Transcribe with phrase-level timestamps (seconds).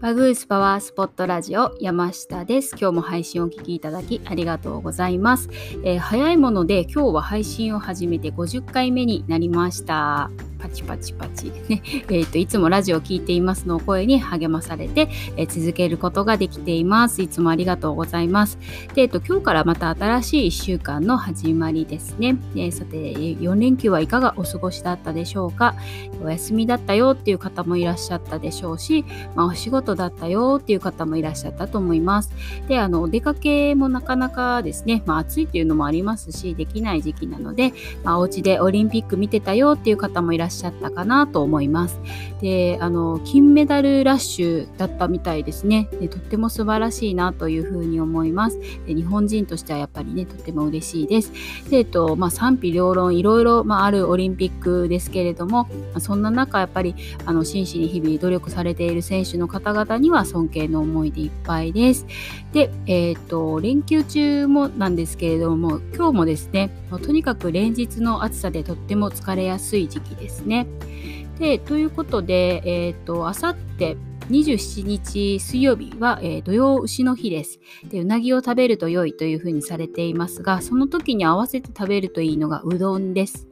[0.00, 2.70] バグースパワースポットラジオ山下です。
[2.70, 5.50] 今日も配信をお聴きいただきありがとうございます。
[5.84, 10.30] えー、早いもので今日は配信を始めて50回目になりました。
[10.60, 11.46] パチパチパチ。
[11.68, 17.22] ね、 え、ー、と、いつもラジオを聴いていますの声に励まされて、えー、続けることができています。
[17.22, 18.58] いつもありがとうございます。
[18.94, 22.36] で、え、ー、と、今日からまた新しい1週間の始まりですね。
[22.56, 25.74] えさて、4連休はいかがお過ごしだったでしょうか？
[26.22, 32.30] お休みだったよっていう方もいらっしゃったでしょうし、まあ、お仕事だったよっていう方もいらっしゃったと思います。
[32.68, 37.72] で、あの、お出かけもなかなかですね、まあ、暑いっていうのもありますし、できない時期なので、
[38.04, 41.98] まあ、お家でオリンピック見てたよっていう方もいらっしゃったっしゃったかなと思います。
[42.40, 45.88] で、あの、金メダルラッシュだったみたいですね。
[46.00, 48.58] でとっても素晴らしいなというふうに思います。
[48.86, 51.32] で日本人としてはやっぱりね、とっても嬉しいです。
[51.70, 62.06] で、えっと、まあ、賛否両論、いろいろ、まあ、あるオリンピックですけれども、まあ、そんな中、やっぱり、あの、真摯に日々努力されている選手の方々には尊敬の思いでいっぱいです。
[62.52, 70.66] で、えっと、連休中もなんですけれども、今日もですね、とにかく連日の暑さでとっても疲れやすい時期ですね。
[71.38, 73.96] でということで、えっ、ー、と、あさって
[74.30, 78.00] 27日水曜日は、えー、土曜牛の日ですで。
[78.00, 83.48] うなぎを食べると良いというふうにされていますが、その時に合わせて食べるといいのがうどんです。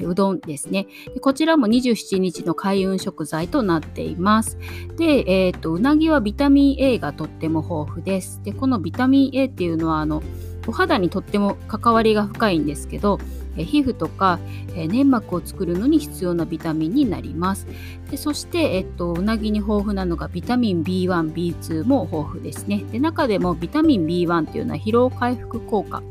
[0.00, 0.86] うどんですね。
[1.14, 4.58] でこちらも27日の開運食材となっています。
[4.96, 8.40] で、えーと、うなぎはビタミン A がとっても豊富です。
[8.42, 10.22] で、このビタミン A っていうのはあの
[10.66, 13.18] お肌にとっても関わりが深いんですけど、
[13.56, 14.38] 皮膚とか、
[14.74, 17.66] え粘膜を作るのに必要なビタミンになります。
[18.10, 22.84] でそして、えっと、うなぎに豊富なのがビタミン B1、B2 も豊富ですね。
[22.90, 26.02] で中でもビタミン B1 というのは疲労回復効果。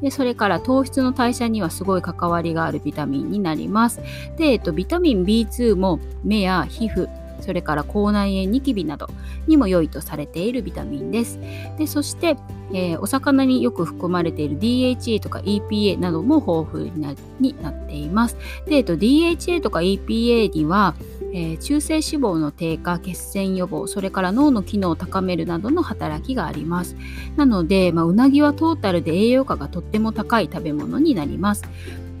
[0.00, 4.00] でそれから糖質の代謝にはすごい関わりがあるビタミンになります。
[4.36, 7.08] で、えっと、ビタミン B2 も目や皮膚、
[7.40, 9.08] それから口内炎ニキビなど
[9.46, 11.38] にも良いとされているビタミンです。
[11.78, 12.36] でそして、
[12.72, 18.36] えー、お魚によく含まれている DHA とか EPA なども豊富になになっています。
[18.66, 20.94] で、えっと、DHA とか EPA には
[21.32, 26.96] えー、中性脂肪の低下、血栓予防、それから脳の機能を高めるなどの働きがあります。
[27.36, 31.64] なので、まあ、うなぎはトータルで栄養価がとっても高い食べ物になります。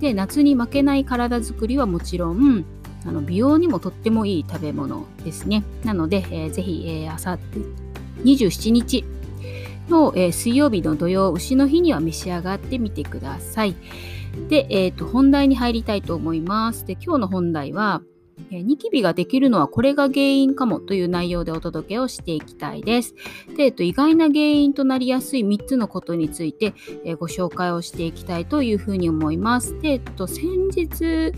[0.00, 2.66] で夏に負けない体づくりはもちろん
[3.06, 5.64] あの美容にもとってもいい食べ物ですね。
[5.84, 7.60] なので、えー、ぜひ、えー、あさって
[8.24, 9.04] 27日
[9.88, 13.76] の、えー、水曜日の土曜牛の日には召し上がってみてください。
[14.48, 16.84] で、えーと、本題に入りたいと思います。
[16.84, 18.02] で今日の本題は、
[18.50, 23.14] え、ニキビができるのはこれが原因かもという内容でお届けをしていきたいです。
[23.56, 26.74] で、えーと、意外な原因となりやすい3つのことについて、
[27.04, 29.80] え、ご紹介をしていきたいというふうに思います。
[29.80, 31.32] で、えーと先日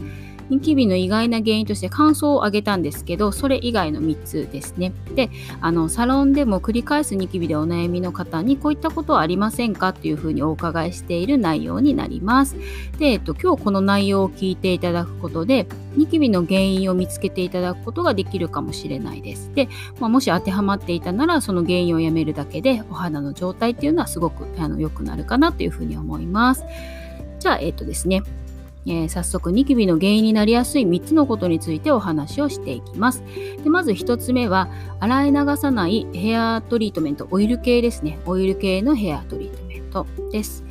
[0.50, 4.92] ニキビの意外な原因として乾燥を挙げたんですけど、それ以外の3つですね。
[5.14, 12.56] で、あの、サロンでも繰り返すニキビでお悩みの方にこういったことはありませんかというふうにお伺いしている内容になります。
[12.98, 15.66] で、えっと、今日この内容を聞いていただくことで、
[15.96, 19.50] ニキビの原因を見つけていただくことができるかもしれないです。
[19.54, 19.68] で、
[20.00, 26.64] まあ、もし当てはまっていたなら、その原因をやめるだけで、お肌の状態っていうのはすごくあの良くなるかなというふうに思います。
[27.38, 28.22] じゃあ、えっとですね、
[28.86, 33.22] えー、早速ニキビの原因になりやすい3つのことについてお話をしていきます。
[33.62, 34.68] でまず1つ目は
[35.00, 38.18] 洗い流さないヘアトリートメントオイル系ですね。
[38.26, 40.64] オイル系のヘアトリートメントです。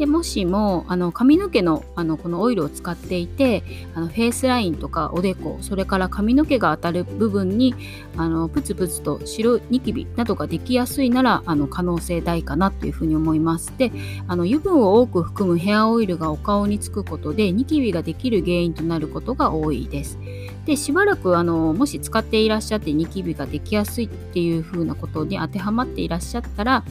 [0.00, 3.62] でもしもあの髪の毛のあのこのオイルを使っていて
[3.94, 7.74] あのフェイスラインとかおでこそれから髪の毛が当たる部分に
[8.16, 13.74] あのプツプツと白ニキビなどができやすいならあの可能性大かなというふうに思います。
[13.76, 13.92] で
[14.26, 20.18] あの油分を多く含むヘアオイルがお顔につくことでニキビができる原因となることが多いです。
[20.66, 26.84] でしばらくあのもし使っていらっしゃってニキビができやすいっていう風なことに当てはまっていらっしゃったら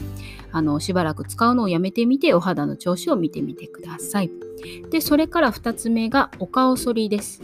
[0.52, 4.30] あのしばらく使うのをやめてみてお肌の調子を見てみてください。
[4.90, 7.42] でそれから2つ目がお顔剃りです。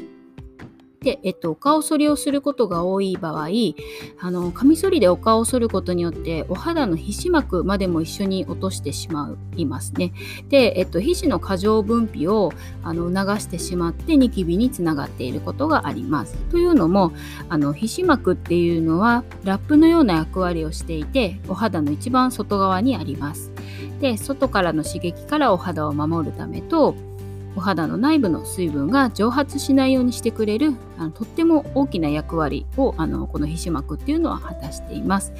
[1.06, 3.46] で、えっと、お顔剃りをすることが多い場合、
[4.18, 10.12] あの、カミソリでお顔を剃ることによって、お肌の皮脂膜までも一緒に落としてしまいますね。
[10.48, 16.34] で、えっと、皮脂の過剰分泌をあの促してしまって、ニキビにつながっていることがあります。
[16.50, 17.12] というのも、
[17.48, 23.52] あの、皮脂膜っていうのは、ラップのような役割をしていて、お肌の一番外側にあります。
[24.00, 26.96] で、外からの刺激からお肌を守るためと、
[27.56, 35.32] お肌の内部の水分が蒸発しないようにしてくれるあのとっても大きな役割をあのこの皮脂膜っていうのは果たしています。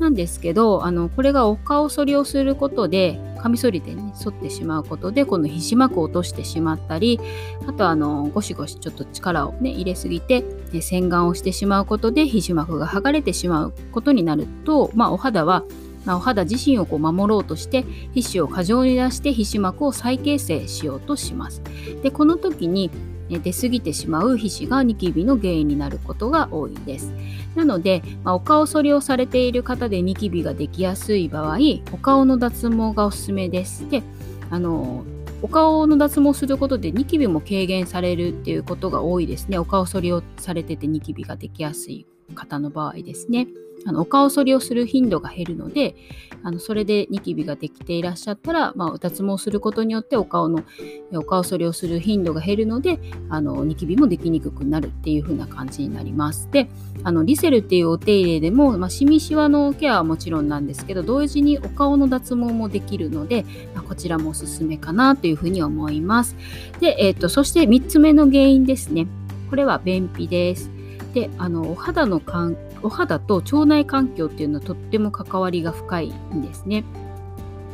[0.00, 7.20] なんですけどあのこれがお顔剃りをすることでカミソリでね剃ってしまうことでこの皮脂膜を落としてしまったり
[7.66, 10.42] あとあのゴシゴシちょっと力をね入れすぎて、
[10.72, 15.64] ね、洗顔をしてしまうことで皮脂膜が剥がれてしまうことになると、まあ、お肌は
[16.04, 21.62] まあ、お肌自身をこう守ろうとして皮脂を過剰に出して皮脂膜を再形成しようとします。
[22.02, 22.90] でこの時に
[23.28, 27.12] 出過ぎてしまう皮脂がニキビの原因になることが多いです。
[27.54, 31.58] なので、まあ、お顔剃りをされている方でニキビができやすい場合、
[31.92, 33.88] お顔の脱毛がおすすめです。
[33.88, 34.02] で、
[34.50, 35.04] あの
[35.42, 39.58] お顔の脱毛することでニキビも軽減されるっていうことが多いですね。
[39.58, 43.48] お顔剃りをされててニキビができやすい方の場合ですね。
[43.86, 45.94] あのお顔剃りをする頻度が減るので
[46.42, 50.64] あのそれでニキビができていらっしゃったら、まあ、脱毛することによってお顔の
[51.12, 52.98] お顔剃りをする頻度が減るので
[53.28, 56.50] あのニキビもできにくくなるっていう風な感じになります。
[56.50, 56.68] で
[57.02, 63.44] あのリセルっていうお手入れでも、まあ、シミシワのケアはもちろんなんですけど同時にお顔の脱毛もできるので、
[63.74, 66.36] まあ、こちらもおすすめかなというふうに思います。
[66.80, 69.06] で、えーと、とそして3つ目の原因ですね。
[69.48, 70.70] これは便秘です。
[71.12, 76.84] であのお肌のかんお肌と腸内環境っていうのはとっても関わりが深いんですね。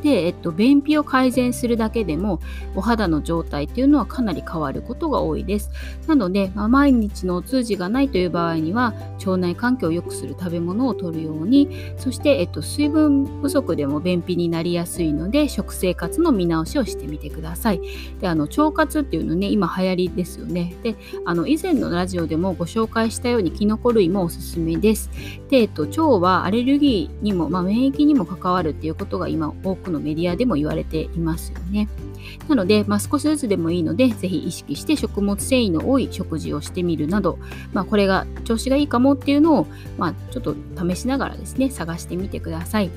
[0.06, 2.38] で、えっと、便秘を改善するだけでも
[2.76, 5.72] お肌の状態っていうのはかなり変わることが多いです。
[6.06, 17.80] なので、まあ、毎日のお通じがないという場合には腸内環境を良くする食べ物をとるようにそして、えっと、水分不足でも便秘になりやすいので食生活の見直しをしてみてください。
[18.20, 20.76] であの腸活っていうのね今流行りですよね。
[20.84, 20.94] で
[21.24, 25.10] あの以前のラジオでもご紹介したようにキノコ類もおすすめです。
[25.48, 31.88] で、えっと、腸はアレルギーにも、まあ、免疫にも関わるっていうことが今多くののメディアでも言われていますよね。
[32.48, 37.38] なので、まあ、少しずつでもいいので、ぜひ意識して食物繊維の多い食事をしてみるなど、
[37.72, 39.66] まあ、これが調子がいいかもっていうのを、
[39.98, 40.54] まあ、ちょっと
[40.88, 42.90] 試しながらですね、探してみてください。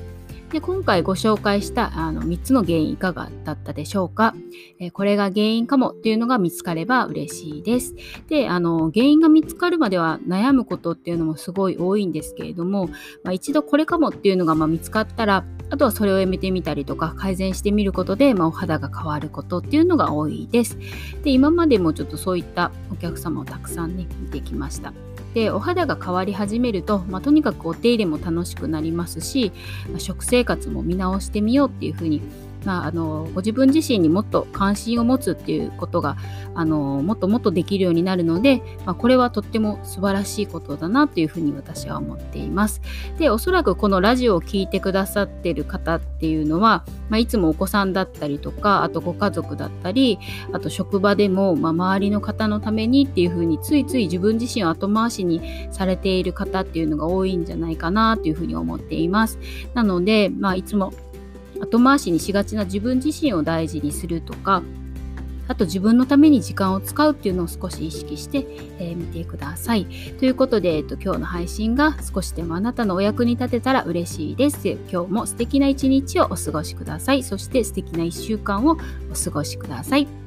[0.50, 4.34] で今回ご紹介したあの3つの原因いかがだったでしょうか、
[4.80, 7.94] えー、これが原因かもっていうのが見つかれば嬉しいです。
[8.28, 12.88] であの原因が見つかるまでは悩むことっていうのもすごい多いんですけれども、
[13.22, 20.76] まあ、一度これかもっていうのがま見つかったらあとはそれをやめてみたりとか改善してみることで、まあ、お肌が変わることっていうのが多いです。
[21.22, 24.92] で今までもちょっとそういったお客様をたくさんね見てきました。
[25.34, 29.52] でお肌が変わり始めると、まあ、とにかくお手入れも楽しくなりますし、
[29.92, 32.20] ま、食生活も見直してみようっていうふうに
[32.64, 36.16] まあ、あのご自分自身にもっと関心を持つっていうことが
[36.54, 42.80] あのもっともっとできるようになるので、まあ、これはとっても素晴らしいことだなというふうに私は思っています。
[43.18, 50.18] でおそらくこのラジオを聴いてくださってる方っていうのは、まあ、いつもお子さんだったりとかあとご家族だったり
[50.52, 55.40] あと職場でも、まあ、周りの方のためにっていうふうについつい自分自身を後回しに
[55.70, 59.38] されている方っていうのが多いんじゃないかなというふうに思っています。
[59.74, 60.92] なので、まあ、いつも
[61.60, 64.62] 後回しにしがちな自分自身を大事にするとか
[65.50, 68.46] あと自分のために時間を使うっていうのを少し意識して、
[68.78, 69.84] えー、見てください。
[70.20, 74.68] ということで、えっと、今日の配信が少しでもあなたのお役に立てたら嬉しいです。
[74.92, 77.24] 今日も素敵な一日をお過ごしください。
[77.24, 78.78] そして素敵な一週間を
[79.10, 80.19] お過ごしください。